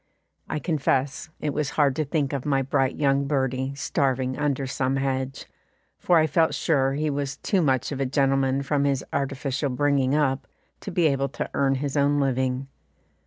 I 0.49 0.57
confess 0.57 1.29
it 1.39 1.53
was 1.53 1.69
hard 1.77 1.95
to 1.97 2.03
think 2.05 2.33
of 2.33 2.43
my 2.43 2.63
bright 2.63 2.95
young 2.95 3.27
birdie 3.27 3.75
starving 3.75 4.35
under 4.35 4.65
some 4.65 4.95
hedge, 4.95 5.45
for 5.99 6.17
I 6.17 6.25
felt 6.25 6.55
sure 6.55 6.93
he 6.93 7.11
was 7.11 7.37
too 7.37 7.61
much 7.61 7.91
of 7.91 7.99
a 7.99 8.07
gentleman 8.07 8.63
from 8.63 8.85
his 8.85 9.05
artificial 9.13 9.69
bringing 9.69 10.15
up 10.15 10.47
to 10.79 10.89
be 10.89 11.05
able 11.05 11.29
to 11.29 11.51
earn 11.53 11.75
his 11.75 11.95
own 11.95 12.19
living. 12.19 12.67